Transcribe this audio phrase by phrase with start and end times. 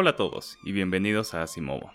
[0.00, 1.90] Hola a todos y bienvenidos a Asimovo.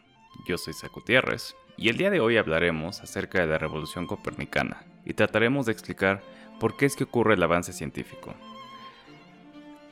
[0.46, 4.84] Yo soy Isaac Gutiérrez y el día de hoy hablaremos acerca de la revolución copernicana
[5.06, 6.22] y trataremos de explicar
[6.60, 8.36] por qué es que ocurre el avance científico.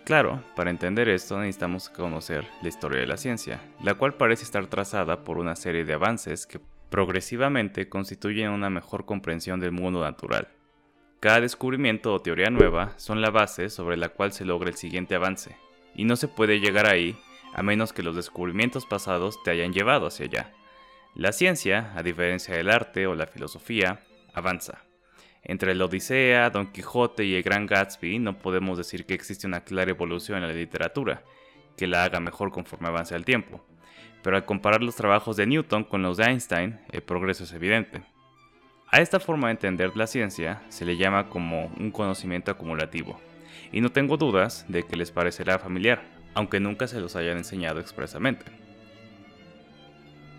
[0.03, 4.67] Claro, para entender esto necesitamos conocer la historia de la ciencia, la cual parece estar
[4.67, 10.49] trazada por una serie de avances que progresivamente constituyen una mejor comprensión del mundo natural.
[11.21, 15.15] Cada descubrimiento o teoría nueva son la base sobre la cual se logra el siguiente
[15.15, 15.55] avance,
[15.95, 17.17] y no se puede llegar ahí
[17.53, 20.51] a menos que los descubrimientos pasados te hayan llevado hacia allá.
[21.15, 24.01] La ciencia, a diferencia del arte o la filosofía,
[24.33, 24.83] avanza.
[25.43, 29.63] Entre la Odisea, Don Quijote y el Gran Gatsby no podemos decir que existe una
[29.63, 31.23] clara evolución en la literatura,
[31.75, 33.65] que la haga mejor conforme avance el tiempo.
[34.21, 38.03] Pero al comparar los trabajos de Newton con los de Einstein, el progreso es evidente.
[38.87, 43.19] A esta forma de entender la ciencia se le llama como un conocimiento acumulativo,
[43.71, 46.03] y no tengo dudas de que les parecerá familiar,
[46.33, 48.45] aunque nunca se los hayan enseñado expresamente.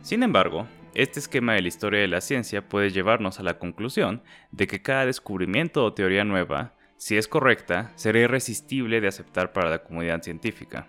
[0.03, 4.23] Sin embargo, este esquema de la historia de la ciencia puede llevarnos a la conclusión
[4.51, 9.71] de que cada descubrimiento o teoría nueva, si es correcta, será irresistible de aceptar para
[9.71, 10.89] la comunidad científica.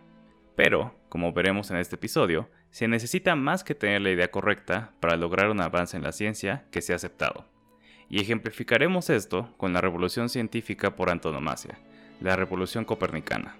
[0.55, 5.15] Pero, como veremos en este episodio, se necesita más que tener la idea correcta para
[5.15, 7.45] lograr un avance en la ciencia que sea aceptado.
[8.09, 11.79] Y ejemplificaremos esto con la revolución científica por antonomasia,
[12.19, 13.55] la revolución copernicana.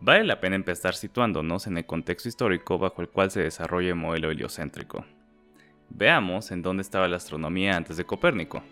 [0.00, 3.94] Vale la pena empezar situándonos en el contexto histórico bajo el cual se desarrolla el
[3.94, 5.04] modelo heliocéntrico.
[5.90, 8.62] Veamos en dónde estaba la astronomía antes de Copérnico.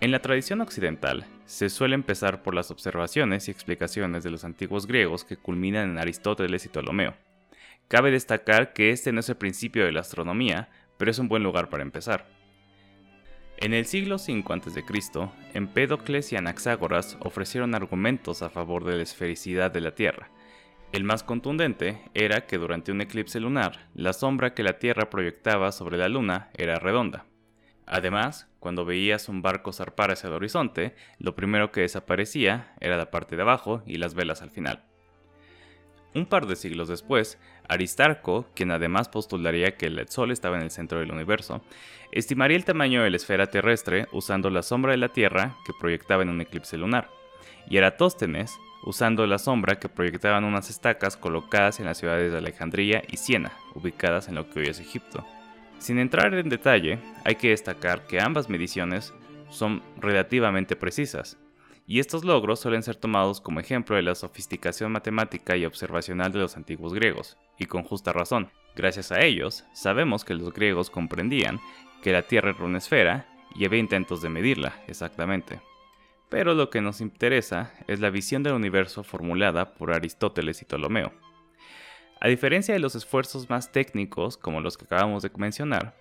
[0.00, 4.86] En la tradición occidental, se suele empezar por las observaciones y explicaciones de los antiguos
[4.86, 7.14] griegos que culminan en Aristóteles y Ptolomeo.
[7.88, 11.42] Cabe destacar que este no es el principio de la astronomía, pero es un buen
[11.42, 12.28] lugar para empezar.
[13.56, 14.84] En el siglo V a.C.,
[15.54, 20.30] Empédocles y Anaxágoras ofrecieron argumentos a favor de la esfericidad de la Tierra,
[20.92, 25.70] el más contundente era que durante un eclipse lunar, la sombra que la Tierra proyectaba
[25.70, 27.26] sobre la Luna era redonda.
[27.86, 33.10] Además, cuando veías un barco zarpar hacia el horizonte, lo primero que desaparecía era la
[33.10, 34.84] parte de abajo y las velas al final.
[36.14, 37.38] Un par de siglos después,
[37.68, 41.62] Aristarco, quien además postularía que el Sol estaba en el centro del universo,
[42.12, 46.22] estimaría el tamaño de la esfera terrestre usando la sombra de la Tierra que proyectaba
[46.22, 47.10] en un eclipse lunar,
[47.68, 53.02] y Eratóstenes usando la sombra que proyectaban unas estacas colocadas en las ciudades de Alejandría
[53.08, 55.26] y Siena, ubicadas en lo que hoy es Egipto.
[55.78, 59.14] Sin entrar en detalle, hay que destacar que ambas mediciones
[59.50, 61.38] son relativamente precisas,
[61.86, 66.40] y estos logros suelen ser tomados como ejemplo de la sofisticación matemática y observacional de
[66.40, 68.50] los antiguos griegos, y con justa razón.
[68.76, 71.60] Gracias a ellos, sabemos que los griegos comprendían
[72.02, 75.60] que la Tierra era una esfera y había intentos de medirla exactamente.
[76.28, 81.12] Pero lo que nos interesa es la visión del universo formulada por Aristóteles y Ptolomeo.
[82.20, 85.94] A diferencia de los esfuerzos más técnicos como los que acabamos de mencionar,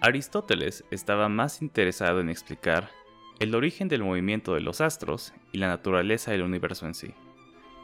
[0.00, 2.90] Aristóteles estaba más interesado en explicar
[3.38, 7.14] el origen del movimiento de los astros y la naturaleza del universo en sí.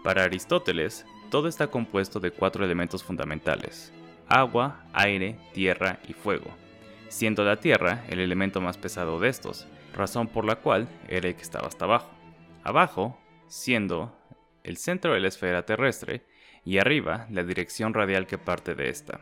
[0.03, 3.93] Para Aristóteles, todo está compuesto de cuatro elementos fundamentales,
[4.29, 6.51] agua, aire, tierra y fuego,
[7.09, 11.43] siendo la tierra el elemento más pesado de estos, razón por la cual era que
[11.43, 12.11] estaba hasta abajo.
[12.65, 14.17] Abajo, siendo
[14.63, 16.25] el centro de la esfera terrestre,
[16.65, 19.21] y arriba la dirección radial que parte de esta.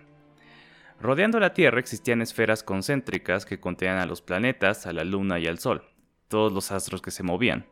[1.00, 5.47] Rodeando la Tierra existían esferas concéntricas que contenían a los planetas, a la Luna y
[5.47, 5.84] al Sol,
[6.28, 7.66] todos los astros que se movían.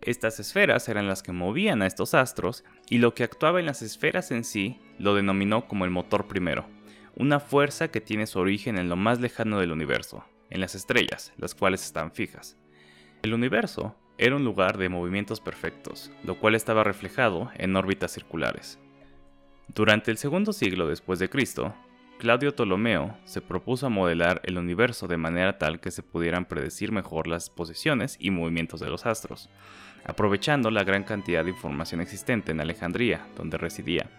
[0.00, 3.82] Estas esferas eran las que movían a estos astros y lo que actuaba en las
[3.82, 6.66] esferas en sí lo denominó como el motor primero,
[7.16, 11.32] una fuerza que tiene su origen en lo más lejano del universo, en las estrellas,
[11.38, 12.56] las cuales están fijas.
[13.22, 18.78] El universo era un lugar de movimientos perfectos, lo cual estaba reflejado en órbitas circulares.
[19.68, 21.74] Durante el segundo siglo después de Cristo,
[22.18, 27.26] Claudio Ptolomeo se propuso modelar el universo de manera tal que se pudieran predecir mejor
[27.26, 29.48] las posiciones y movimientos de los astros,
[30.04, 34.10] aprovechando la gran cantidad de información existente en Alejandría, donde residía.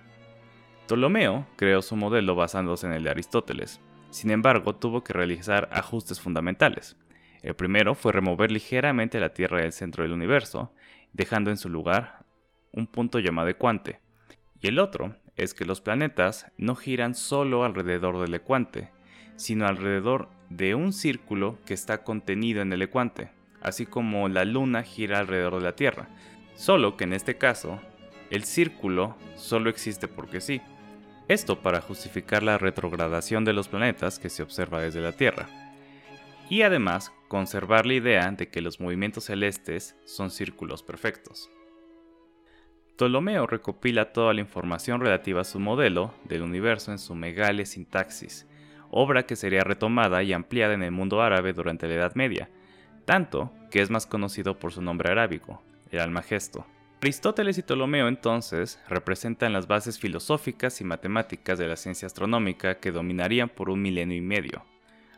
[0.87, 3.79] Ptolomeo creó su modelo basándose en el de Aristóteles,
[4.13, 6.95] sin embargo, tuvo que realizar ajustes fundamentales.
[7.41, 10.71] El primero fue remover ligeramente la Tierra del centro del universo,
[11.13, 12.23] dejando en su lugar
[12.71, 13.99] un punto llamado ecuante.
[14.61, 18.91] Y el otro es que los planetas no giran solo alrededor del ecuante,
[19.35, 23.31] sino alrededor de un círculo que está contenido en el ecuante,
[23.61, 26.07] así como la Luna gira alrededor de la Tierra,
[26.53, 27.81] solo que en este caso,
[28.29, 30.61] el círculo solo existe porque sí,
[31.33, 35.47] esto para justificar la retrogradación de los planetas que se observa desde la Tierra.
[36.49, 41.49] Y además conservar la idea de que los movimientos celestes son círculos perfectos.
[42.95, 48.47] Ptolomeo recopila toda la información relativa a su modelo del universo en su Megale Sintaxis,
[48.91, 52.49] obra que sería retomada y ampliada en el mundo árabe durante la Edad Media,
[53.05, 56.67] tanto que es más conocido por su nombre arábico, el Almagesto.
[57.03, 62.93] Aristóteles y Ptolomeo entonces representan las bases filosóficas y matemáticas de la ciencia astronómica que
[62.93, 64.63] dominarían por un milenio y medio,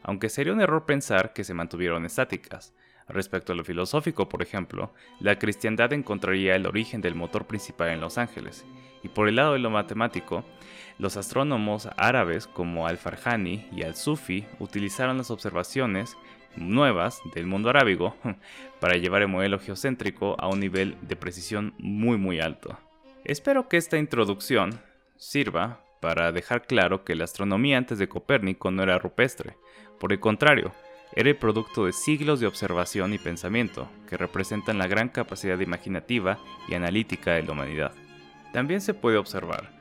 [0.01, 2.73] aunque sería un error pensar que se mantuvieron estáticas,
[3.07, 8.01] Respecto a lo filosófico, por ejemplo, la cristiandad encontraría el origen del motor principal en
[8.01, 8.65] Los Ángeles,
[9.03, 10.43] y por el lado de lo matemático,
[10.97, 16.17] los astrónomos árabes como Al-Farhani y Al-Sufi utilizaron las observaciones
[16.57, 18.15] nuevas del mundo arábigo
[18.79, 22.77] para llevar el modelo geocéntrico a un nivel de precisión muy muy alto.
[23.23, 24.79] Espero que esta introducción
[25.17, 29.57] sirva para dejar claro que la astronomía antes de Copérnico no era rupestre,
[29.99, 30.71] por el contrario,
[31.15, 36.39] era el producto de siglos de observación y pensamiento, que representan la gran capacidad imaginativa
[36.67, 37.93] y analítica de la humanidad.
[38.51, 39.71] También se puede observar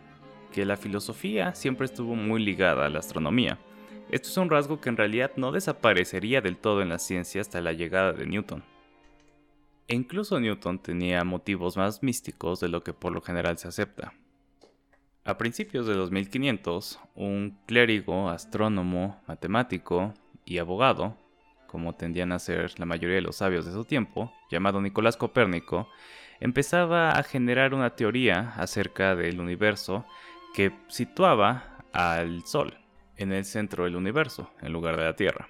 [0.52, 3.58] que la filosofía siempre estuvo muy ligada a la astronomía.
[4.10, 7.60] Esto es un rasgo que en realidad no desaparecería del todo en la ciencia hasta
[7.60, 8.62] la llegada de Newton.
[9.88, 14.12] E incluso Newton tenía motivos más místicos de lo que por lo general se acepta.
[15.24, 20.12] A principios de 2500, un clérigo, astrónomo, matemático
[20.44, 21.16] y abogado
[21.66, 25.88] como tendían a ser la mayoría de los sabios de su tiempo, llamado Nicolás Copérnico,
[26.38, 30.04] empezaba a generar una teoría acerca del universo
[30.54, 32.83] que situaba al Sol
[33.16, 35.48] en el centro del universo, en lugar de la Tierra.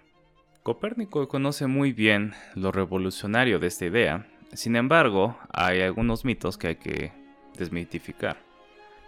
[0.63, 6.69] Copérnico conoce muy bien lo revolucionario de esta idea, sin embargo, hay algunos mitos que
[6.69, 7.13] hay que
[7.59, 8.37] desmitificar.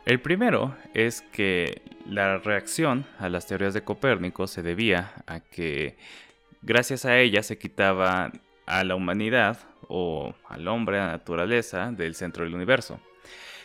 [0.04, 5.96] El primero es que la reacción a las teorías de Copérnico se debía a que
[6.66, 8.32] Gracias a ella se quitaba
[8.66, 9.56] a la humanidad
[9.86, 12.98] o al hombre, a la naturaleza, del centro del universo.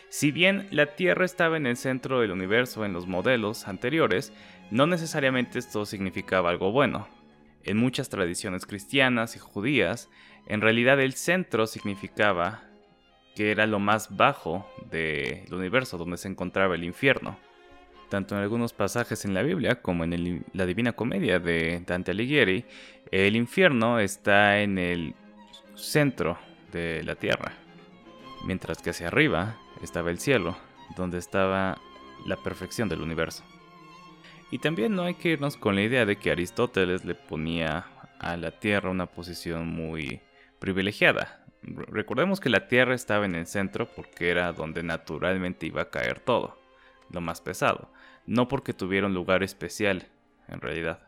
[0.08, 4.32] Si bien la Tierra estaba en el centro del universo en los modelos anteriores,
[4.72, 7.06] no necesariamente esto significaba algo bueno.
[7.62, 10.10] En muchas tradiciones cristianas y judías,
[10.46, 12.64] en realidad el centro significaba
[13.36, 17.38] que era lo más bajo del universo, donde se encontraba el infierno
[18.12, 22.66] tanto en algunos pasajes en la Biblia como en la Divina Comedia de Dante Alighieri,
[23.10, 25.14] el infierno está en el
[25.76, 26.36] centro
[26.72, 27.54] de la tierra,
[28.44, 30.58] mientras que hacia arriba estaba el cielo,
[30.94, 31.78] donde estaba
[32.26, 33.44] la perfección del universo.
[34.52, 37.86] Y también no hay que irnos con la idea de que Aristóteles le ponía
[38.20, 40.20] a la Tierra una posición muy
[40.60, 41.44] privilegiada.
[41.62, 46.20] Recordemos que la Tierra estaba en el centro porque era donde naturalmente iba a caer
[46.20, 46.56] todo,
[47.10, 47.90] lo más pesado
[48.26, 50.08] no porque tuviera un lugar especial,
[50.48, 51.00] en realidad.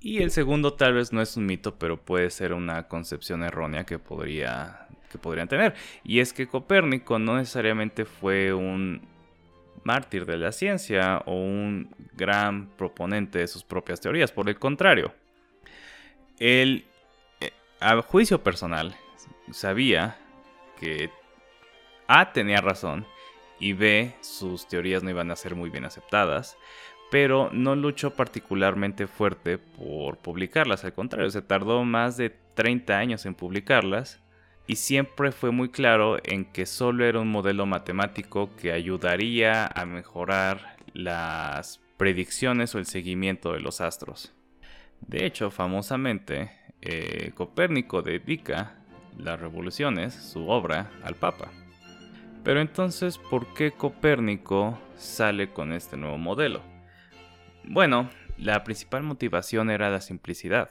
[0.00, 3.84] Y el segundo tal vez no es un mito, pero puede ser una concepción errónea
[3.84, 5.74] que, podría, que podrían tener.
[6.04, 9.02] Y es que Copérnico no necesariamente fue un
[9.84, 14.32] mártir de la ciencia o un gran proponente de sus propias teorías.
[14.32, 15.12] Por el contrario,
[16.38, 16.86] él,
[17.40, 18.94] eh, a juicio personal,
[19.50, 20.18] sabía
[20.78, 21.10] que
[22.06, 23.06] A tenía razón
[23.60, 26.56] y B, sus teorías no iban a ser muy bien aceptadas,
[27.10, 33.26] pero no luchó particularmente fuerte por publicarlas, al contrario, se tardó más de 30 años
[33.26, 34.20] en publicarlas
[34.68, 39.86] y siempre fue muy claro en que solo era un modelo matemático que ayudaría a
[39.86, 44.34] mejorar las predicciones o el seguimiento de los astros.
[45.00, 46.50] De hecho, famosamente,
[46.82, 48.74] eh, Copérnico dedica
[49.16, 51.50] las revoluciones, su obra, al Papa.
[52.44, 56.62] Pero entonces, ¿por qué Copérnico sale con este nuevo modelo?
[57.64, 60.70] Bueno, la principal motivación era la simplicidad.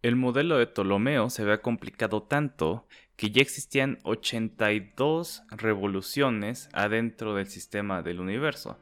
[0.00, 2.86] El modelo de Ptolomeo se había complicado tanto
[3.16, 8.78] que ya existían 82 revoluciones adentro del sistema del universo.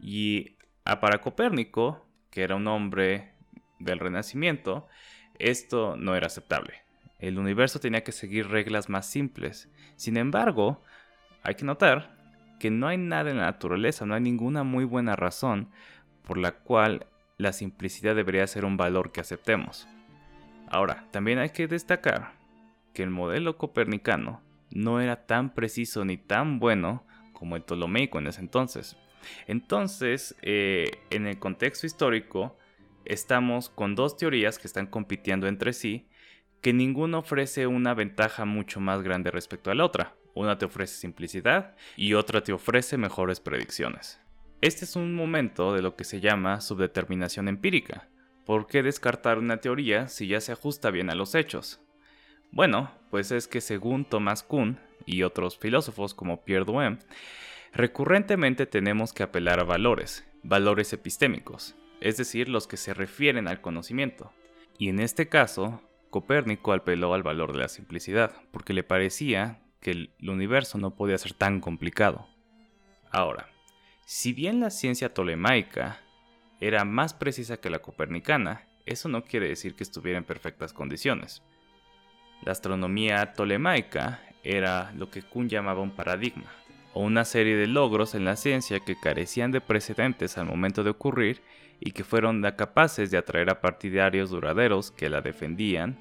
[0.00, 3.34] Y para Copérnico, que era un hombre
[3.78, 4.88] del Renacimiento,
[5.38, 6.82] esto no era aceptable.
[7.18, 9.70] El universo tenía que seguir reglas más simples.
[9.96, 10.82] Sin embargo,
[11.42, 12.16] hay que notar
[12.58, 15.68] que no hay nada en la naturaleza, no hay ninguna muy buena razón
[16.22, 17.06] por la cual
[17.36, 19.86] la simplicidad debería ser un valor que aceptemos.
[20.68, 22.32] Ahora, también hay que destacar
[22.92, 28.26] que el modelo copernicano no era tan preciso ni tan bueno como el ptolomeico en
[28.26, 28.96] ese entonces.
[29.46, 32.58] Entonces, eh, en el contexto histórico,
[33.04, 36.08] estamos con dos teorías que están compitiendo entre sí,
[36.60, 40.14] que ninguno ofrece una ventaja mucho más grande respecto a la otra.
[40.34, 44.20] Una te ofrece simplicidad y otra te ofrece mejores predicciones.
[44.60, 48.08] Este es un momento de lo que se llama subdeterminación empírica.
[48.44, 51.80] ¿Por qué descartar una teoría si ya se ajusta bien a los hechos?
[52.50, 56.98] Bueno, pues es que según Thomas Kuhn y otros filósofos como Pierre Duhem,
[57.72, 63.62] recurrentemente tenemos que apelar a valores, valores epistémicos, es decir, los que se refieren al
[63.62, 64.32] conocimiento.
[64.78, 69.90] Y en este caso, Copérnico apeló al valor de la simplicidad, porque le parecía que
[69.90, 72.28] el universo no podía ser tan complicado.
[73.10, 73.48] Ahora,
[74.04, 76.03] si bien la ciencia tolemaica
[76.60, 81.42] era más precisa que la copernicana, eso no quiere decir que estuviera en perfectas condiciones.
[82.42, 86.50] La astronomía tolemaica era lo que Kuhn llamaba un paradigma,
[86.92, 90.90] o una serie de logros en la ciencia que carecían de precedentes al momento de
[90.90, 91.42] ocurrir
[91.80, 95.98] y que fueron capaces de atraer a partidarios duraderos que la defendían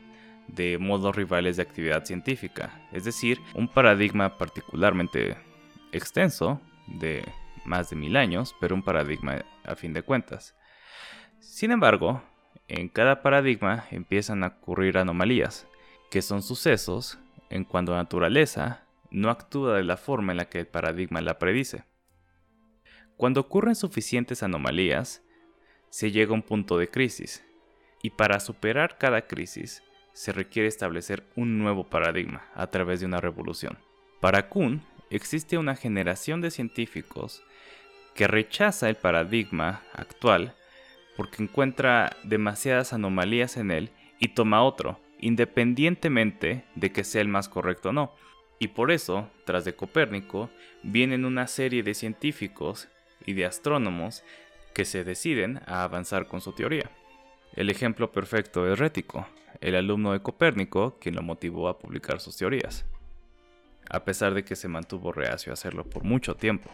[0.48, 5.38] de modos rivales de actividad científica, es decir, un paradigma particularmente
[5.92, 7.24] extenso de
[7.66, 10.56] más de mil años, pero un paradigma a fin de cuentas.
[11.40, 12.24] Sin embargo,
[12.68, 15.68] en cada paradigma empiezan a ocurrir anomalías,
[16.10, 20.60] que son sucesos en cuando la naturaleza no actúa de la forma en la que
[20.60, 21.84] el paradigma la predice.
[23.18, 25.24] Cuando ocurren suficientes anomalías,
[25.90, 27.46] se llega a un punto de crisis,
[28.02, 33.22] y para superar cada crisis se requiere establecer un nuevo paradigma a través de una
[33.22, 33.78] revolución.
[34.20, 37.44] Para Kuhn, existe una generación de científicos
[38.14, 40.56] que rechaza el paradigma actual
[41.16, 47.50] porque encuentra demasiadas anomalías en él y toma otro, independientemente de que sea el más
[47.50, 48.14] correcto o no.
[48.60, 50.50] Y por eso, tras de Copérnico,
[50.84, 52.88] vienen una serie de científicos
[53.26, 54.24] y de astrónomos
[54.74, 56.90] que se deciden a avanzar con su teoría.
[57.56, 59.28] El ejemplo perfecto es Rético,
[59.62, 62.86] el alumno de Copérnico quien lo motivó a publicar sus teorías,
[63.90, 66.72] a pesar de que se mantuvo reacio a hacerlo por mucho tiempo.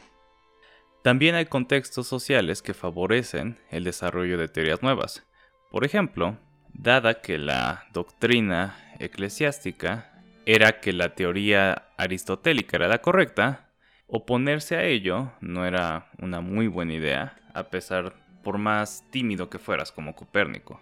[1.01, 5.25] También hay contextos sociales que favorecen el desarrollo de teorías nuevas.
[5.71, 6.37] Por ejemplo,
[6.73, 13.71] dada que la doctrina eclesiástica era que la teoría aristotélica era la correcta,
[14.07, 19.59] oponerse a ello no era una muy buena idea, a pesar por más tímido que
[19.59, 20.81] fueras como Copérnico.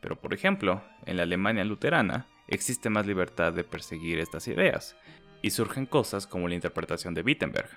[0.00, 4.96] Pero por ejemplo, en la Alemania luterana existe más libertad de perseguir estas ideas,
[5.42, 7.70] y surgen cosas como la interpretación de Wittenberg,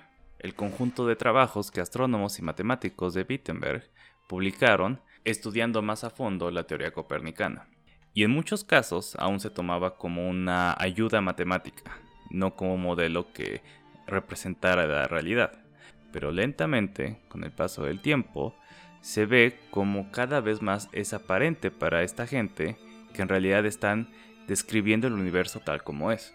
[0.44, 3.88] el conjunto de trabajos que astrónomos y matemáticos de Wittenberg
[4.26, 7.66] publicaron estudiando más a fondo la teoría copernicana.
[8.12, 11.96] Y en muchos casos aún se tomaba como una ayuda matemática,
[12.30, 13.62] no como modelo que
[14.06, 15.64] representara la realidad.
[16.12, 18.54] Pero lentamente, con el paso del tiempo,
[19.00, 22.76] se ve como cada vez más es aparente para esta gente
[23.14, 24.12] que en realidad están
[24.46, 26.34] describiendo el universo tal como es.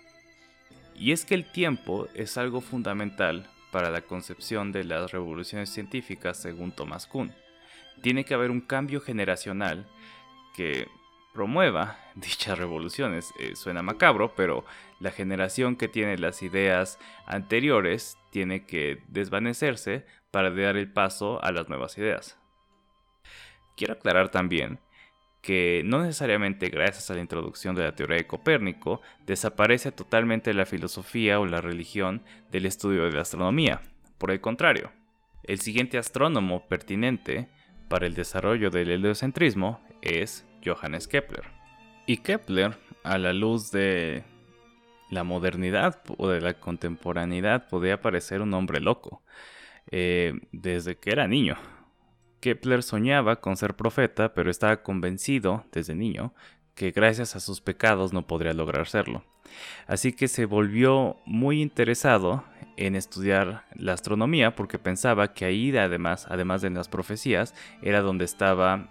[0.95, 6.37] Y es que el tiempo es algo fundamental para la concepción de las revoluciones científicas
[6.37, 7.33] según Thomas Kuhn.
[8.01, 9.87] Tiene que haber un cambio generacional
[10.55, 10.87] que
[11.33, 13.33] promueva dichas revoluciones.
[13.39, 14.65] Eh, suena macabro, pero
[14.99, 21.51] la generación que tiene las ideas anteriores tiene que desvanecerse para dar el paso a
[21.51, 22.37] las nuevas ideas.
[23.75, 24.79] Quiero aclarar también
[25.41, 30.65] que no necesariamente gracias a la introducción de la teoría de Copérnico desaparece totalmente la
[30.65, 33.81] filosofía o la religión del estudio de la astronomía.
[34.17, 34.91] Por el contrario,
[35.43, 37.47] el siguiente astrónomo pertinente
[37.87, 41.45] para el desarrollo del heliocentrismo es Johannes Kepler.
[42.05, 44.23] Y Kepler, a la luz de
[45.09, 49.23] la modernidad o de la contemporaneidad, podía parecer un hombre loco,
[49.89, 51.57] eh, desde que era niño.
[52.39, 56.33] Kepler soñaba con ser profeta, pero estaba convencido, desde niño,
[56.75, 59.23] que gracias a sus pecados no podría lograr serlo.
[59.87, 62.43] Así que se volvió muy interesado
[62.77, 68.25] en estudiar la astronomía porque pensaba que ahí además, además de las profecías, era donde
[68.25, 68.89] estaba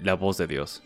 [0.00, 0.82] la voz de Dios.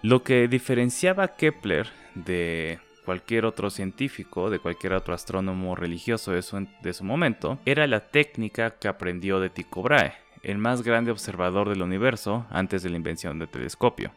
[0.00, 6.42] Lo que diferenciaba a Kepler de cualquier otro científico, de cualquier otro astrónomo religioso de
[6.42, 10.12] su, momento, era la técnica que aprendió de Tycho Brahe,
[10.42, 14.12] el más grande observador del universo antes de la invención del telescopio.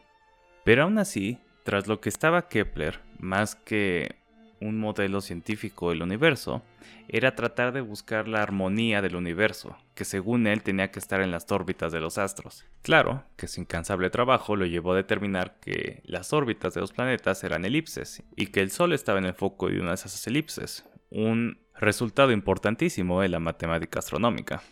[0.62, 4.16] Pero aún así, tras lo que estaba Kepler, más que
[4.62, 6.62] un modelo científico del universo,
[7.08, 11.30] era tratar de buscar la armonía del universo, que según él tenía que estar en
[11.30, 12.64] las órbitas de los astros.
[12.82, 17.44] Claro que su incansable trabajo lo llevó a determinar que las órbitas de los planetas
[17.44, 20.84] eran elipses y que el Sol estaba en el foco de una de esas elipses,
[21.10, 24.62] un resultado importantísimo en la matemática astronómica.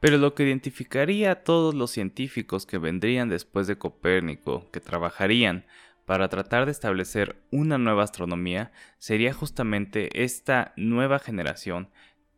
[0.00, 5.64] Pero lo que identificaría a todos los científicos que vendrían después de Copérnico, que trabajarían
[6.06, 11.88] para tratar de establecer una nueva astronomía sería justamente esta nueva generación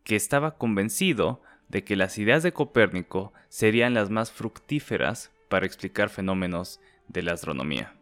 [0.05, 6.11] que estaba convencido de que las ideas de Copérnico serían las más fructíferas para explicar
[6.11, 7.95] fenómenos de la astronomía.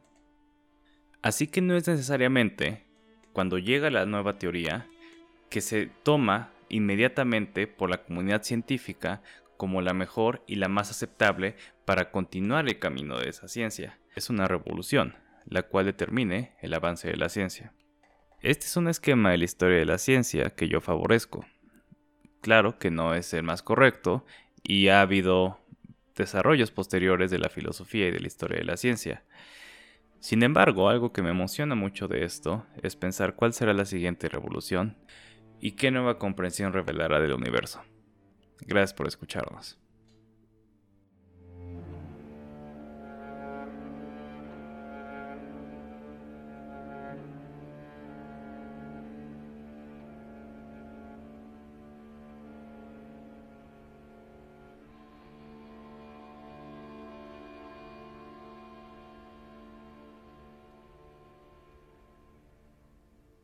[1.23, 2.85] Así que no es necesariamente,
[3.33, 4.87] cuando llega la nueva teoría,
[5.49, 9.23] que se toma inmediatamente por la comunidad científica
[9.56, 13.99] como la mejor y la más aceptable para continuar el camino de esa ciencia.
[14.14, 15.14] Es una revolución,
[15.47, 17.73] la cual determine el avance de la ciencia.
[18.41, 21.47] Este es un esquema de la historia de la ciencia que yo favorezco.
[22.41, 24.27] Claro que no es el más correcto
[24.63, 25.59] y ha habido
[26.15, 29.25] desarrollos posteriores de la filosofía y de la historia de la ciencia.
[30.21, 34.29] Sin embargo, algo que me emociona mucho de esto es pensar cuál será la siguiente
[34.29, 34.97] revolución
[35.61, 37.83] y qué nueva comprensión revelará del universo.
[38.61, 39.84] Gracias por escucharnos.